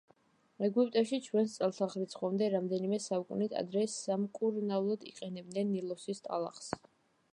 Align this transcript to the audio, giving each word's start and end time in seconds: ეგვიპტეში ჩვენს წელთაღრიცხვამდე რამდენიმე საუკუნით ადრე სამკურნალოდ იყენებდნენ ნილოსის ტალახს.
ეგვიპტეში 0.67 1.17
ჩვენს 1.25 1.51
წელთაღრიცხვამდე 1.59 2.47
რამდენიმე 2.55 2.99
საუკუნით 3.09 3.55
ადრე 3.61 3.85
სამკურნალოდ 3.97 5.07
იყენებდნენ 5.13 5.71
ნილოსის 5.77 6.25
ტალახს. 6.31 6.77